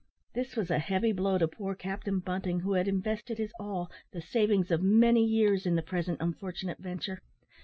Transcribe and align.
This 0.33 0.55
was 0.55 0.71
a 0.71 0.79
heavy 0.79 1.11
blow 1.11 1.37
to 1.37 1.47
poor 1.47 1.75
Captain 1.75 2.17
Bunting, 2.17 2.61
who 2.61 2.73
had 2.73 2.87
invested 2.87 3.37
his 3.37 3.53
all 3.59 3.91
the 4.13 4.19
savings 4.19 4.71
of 4.71 4.81
many 4.81 5.23
years 5.23 5.67
in 5.67 5.75
the 5.75 5.83
present 5.83 6.17
unfortunate 6.19 6.79
venture. 6.79 7.21